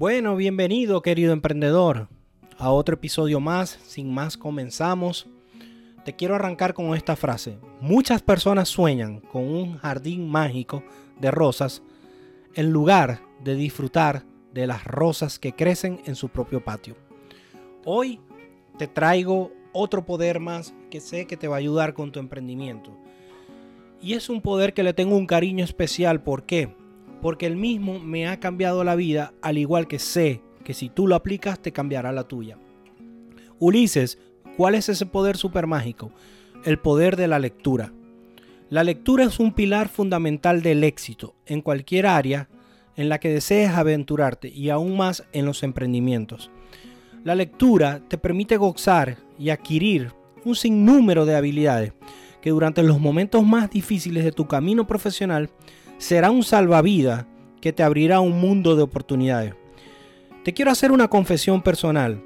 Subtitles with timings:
[0.00, 2.08] Bueno, bienvenido querido emprendedor
[2.56, 3.78] a otro episodio más.
[3.84, 5.28] Sin más, comenzamos.
[6.06, 7.58] Te quiero arrancar con esta frase.
[7.82, 10.82] Muchas personas sueñan con un jardín mágico
[11.20, 11.82] de rosas
[12.54, 16.96] en lugar de disfrutar de las rosas que crecen en su propio patio.
[17.84, 18.20] Hoy
[18.78, 22.90] te traigo otro poder más que sé que te va a ayudar con tu emprendimiento.
[24.00, 26.22] Y es un poder que le tengo un cariño especial.
[26.22, 26.74] ¿Por qué?
[27.20, 31.06] Porque el mismo me ha cambiado la vida, al igual que sé que si tú
[31.06, 32.58] lo aplicas te cambiará la tuya.
[33.58, 34.18] Ulises,
[34.56, 36.12] ¿cuál es ese poder super mágico?
[36.64, 37.92] El poder de la lectura.
[38.68, 42.48] La lectura es un pilar fundamental del éxito en cualquier área
[42.96, 46.50] en la que desees aventurarte y aún más en los emprendimientos.
[47.24, 50.12] La lectura te permite gozar y adquirir
[50.44, 51.92] un sinnúmero de habilidades
[52.40, 55.50] que durante los momentos más difíciles de tu camino profesional
[56.00, 57.26] será un salvavidas
[57.60, 59.54] que te abrirá un mundo de oportunidades.
[60.42, 62.24] Te quiero hacer una confesión personal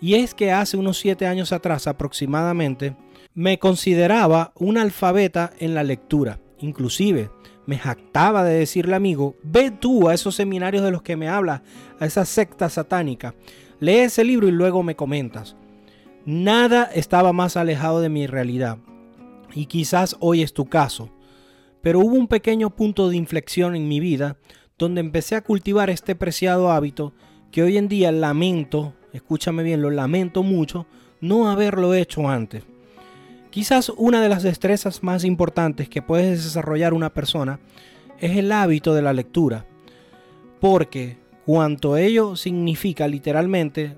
[0.00, 2.96] y es que hace unos 7 años atrás aproximadamente
[3.34, 6.38] me consideraba un alfabeta en la lectura.
[6.60, 7.30] Inclusive
[7.66, 11.62] me jactaba de decirle amigo, ve tú a esos seminarios de los que me hablas,
[11.98, 13.34] a esa secta satánica
[13.80, 15.56] Lee ese libro y luego me comentas.
[16.24, 18.78] Nada estaba más alejado de mi realidad.
[19.54, 21.10] Y quizás hoy es tu caso.
[21.82, 24.36] Pero hubo un pequeño punto de inflexión en mi vida
[24.78, 27.12] donde empecé a cultivar este preciado hábito
[27.50, 30.86] que hoy en día lamento, escúchame bien, lo lamento mucho,
[31.20, 32.64] no haberlo hecho antes.
[33.50, 37.58] Quizás una de las destrezas más importantes que puedes desarrollar una persona
[38.20, 39.66] es el hábito de la lectura.
[40.60, 43.96] Porque cuanto ello significa literalmente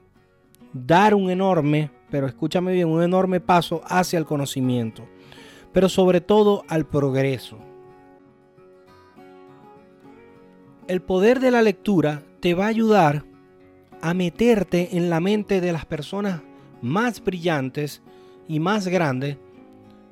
[0.72, 5.06] dar un enorme, pero escúchame bien, un enorme paso hacia el conocimiento,
[5.72, 7.69] pero sobre todo al progreso.
[10.90, 13.24] El poder de la lectura te va a ayudar
[14.00, 16.42] a meterte en la mente de las personas
[16.82, 18.02] más brillantes
[18.48, 19.36] y más grandes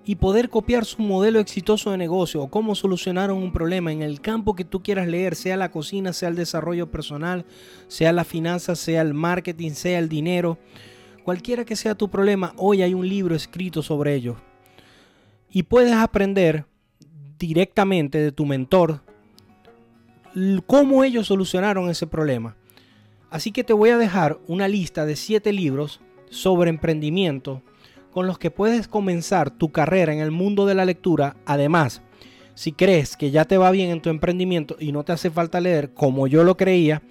[0.05, 4.21] y poder copiar su modelo exitoso de negocio o cómo solucionaron un problema en el
[4.21, 7.44] campo que tú quieras leer, sea la cocina, sea el desarrollo personal,
[7.88, 10.59] sea la finanza, sea el marketing, sea el dinero,
[11.25, 14.37] cualquiera que sea tu problema, hoy hay un libro escrito sobre ello.
[15.50, 16.67] Y puedes aprender
[17.37, 19.08] directamente de tu mentor
[20.66, 22.56] cómo ellos solucionaron ese problema.
[23.31, 26.00] Así que te voy a dejar una lista de 7 libros
[26.31, 27.62] sobre emprendimiento
[28.11, 31.37] con los que puedes comenzar tu carrera en el mundo de la lectura.
[31.44, 32.03] Además,
[32.55, 35.61] si crees que ya te va bien en tu emprendimiento y no te hace falta
[35.61, 37.03] leer como yo lo creía,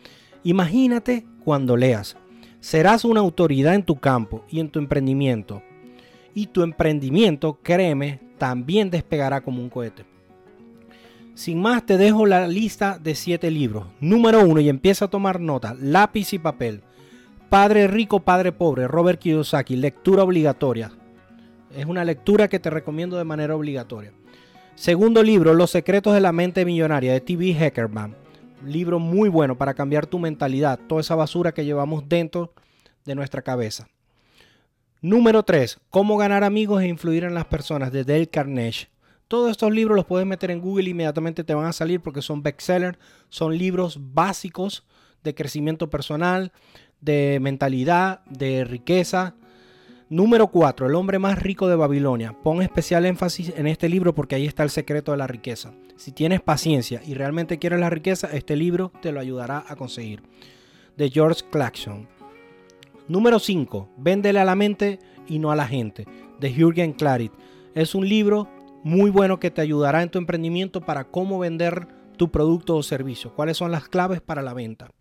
[0.44, 2.18] imagínate cuando leas.
[2.60, 5.62] Serás una autoridad en tu campo y en tu emprendimiento.
[6.34, 10.17] Y tu emprendimiento, créeme, también despegará como un cohete.
[11.38, 13.86] Sin más, te dejo la lista de 7 libros.
[14.00, 15.76] Número 1 y empieza a tomar nota.
[15.80, 16.82] Lápiz y papel.
[17.48, 20.92] Padre rico, padre pobre, Robert Kiyosaki, lectura obligatoria.
[21.76, 24.14] Es una lectura que te recomiendo de manera obligatoria.
[24.74, 27.52] Segundo libro, Los secretos de la mente millonaria de T.B.
[27.52, 28.16] Heckerman.
[28.66, 32.52] Libro muy bueno para cambiar tu mentalidad, toda esa basura que llevamos dentro
[33.06, 33.88] de nuestra cabeza.
[35.02, 38.88] Número 3, Cómo ganar amigos e influir en las personas de Dale Carnegie.
[39.28, 42.22] Todos estos libros los puedes meter en Google y inmediatamente te van a salir porque
[42.22, 42.98] son bestsellers,
[43.30, 44.86] son libros básicos
[45.24, 46.54] de crecimiento personal,
[47.02, 49.36] de mentalidad, de riqueza.
[50.10, 50.88] Número 4.
[50.88, 52.34] El hombre más rico de Babilonia.
[52.42, 55.74] Pon especial énfasis en este libro porque ahí está el secreto de la riqueza.
[55.98, 60.24] Si tienes paciencia y realmente quieres la riqueza, este libro te lo ayudará a conseguir.
[60.96, 62.08] De George Claxon.
[63.10, 63.90] Número 5.
[63.98, 66.08] Véndele a la mente y no a la gente.
[66.40, 67.34] De Jürgen Klarit.
[67.76, 68.48] Es un libro
[68.84, 71.88] muy bueno que te ayudará en tu emprendimiento para cómo vender
[72.18, 73.34] tu producto o servicio.
[73.34, 74.92] ¿Cuáles son las claves para la venta?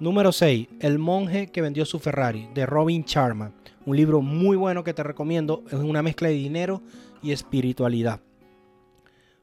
[0.00, 0.68] Número 6.
[0.80, 3.52] El monje que vendió su Ferrari, de Robin Charma.
[3.84, 5.64] Un libro muy bueno que te recomiendo.
[5.68, 6.82] Es una mezcla de dinero
[7.22, 8.20] y espiritualidad.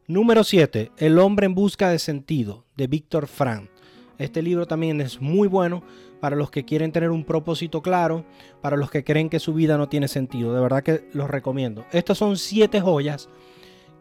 [0.08, 0.92] Número 7.
[0.98, 3.70] El hombre en busca de sentido, de Víctor Frank.
[4.18, 5.84] Este libro también es muy bueno
[6.22, 8.24] para los que quieren tener un propósito claro,
[8.62, 10.54] para los que creen que su vida no tiene sentido.
[10.54, 11.86] De verdad que los recomiendo.
[11.92, 13.30] Estas son siete joyas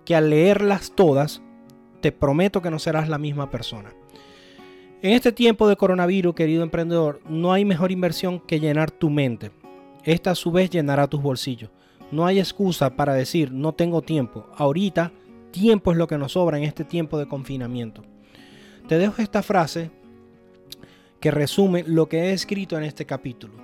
[0.05, 1.43] que al leerlas todas,
[2.01, 3.95] te prometo que no serás la misma persona.
[5.03, 9.51] En este tiempo de coronavirus, querido emprendedor, no hay mejor inversión que llenar tu mente.
[10.03, 11.71] Esta a su vez llenará tus bolsillos.
[12.11, 14.47] No hay excusa para decir no tengo tiempo.
[14.57, 15.13] Ahorita
[15.51, 18.03] tiempo es lo que nos sobra en este tiempo de confinamiento.
[18.89, 19.91] Te dejo esta frase
[21.21, 23.55] que resume lo que he escrito en este capítulo.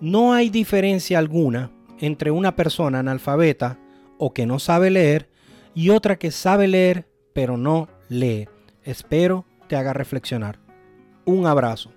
[0.00, 3.78] No hay diferencia alguna entre una persona analfabeta
[4.18, 5.30] o que no sabe leer
[5.76, 8.48] y otra que sabe leer pero no lee.
[8.82, 10.58] Espero te haga reflexionar.
[11.26, 11.92] Un abrazo.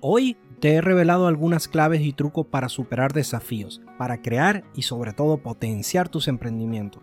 [0.00, 5.12] Hoy te he revelado algunas claves y trucos para superar desafíos, para crear y sobre
[5.12, 7.02] todo potenciar tus emprendimientos.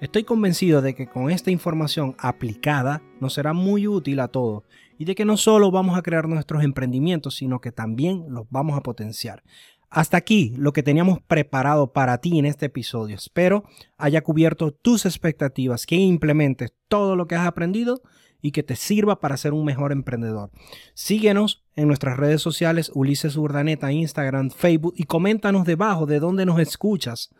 [0.00, 4.64] Estoy convencido de que con esta información aplicada nos será muy útil a todos
[4.98, 8.76] y de que no solo vamos a crear nuestros emprendimientos, sino que también los vamos
[8.76, 9.42] a potenciar.
[9.90, 13.16] Hasta aquí lo que teníamos preparado para ti en este episodio.
[13.16, 13.64] Espero
[13.96, 18.02] haya cubierto tus expectativas, que implementes todo lo que has aprendido
[18.40, 20.50] y que te sirva para ser un mejor emprendedor.
[20.94, 26.60] Síguenos en nuestras redes sociales, Ulises Urdaneta, Instagram, Facebook y coméntanos debajo de dónde nos
[26.60, 27.30] escuchas.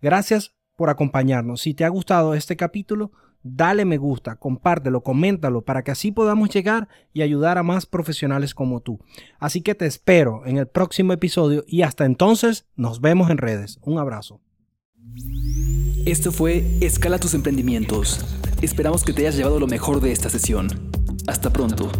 [0.00, 1.60] Gracias por acompañarnos.
[1.60, 3.12] Si te ha gustado este capítulo,
[3.42, 8.54] dale me gusta, compártelo, coméntalo para que así podamos llegar y ayudar a más profesionales
[8.54, 9.00] como tú.
[9.38, 13.78] Así que te espero en el próximo episodio y hasta entonces nos vemos en redes.
[13.82, 14.40] Un abrazo.
[16.06, 18.24] Esto fue Escala tus emprendimientos
[18.62, 20.68] Esperamos que te hayas llevado lo mejor de esta sesión.
[21.26, 21.90] Hasta pronto.